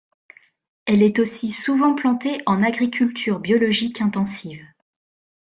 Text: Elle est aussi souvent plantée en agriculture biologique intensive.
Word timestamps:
Elle 0.87 1.03
est 1.03 1.19
aussi 1.19 1.51
souvent 1.51 1.93
plantée 1.93 2.41
en 2.47 2.63
agriculture 2.63 3.39
biologique 3.39 4.01
intensive. 4.01 4.65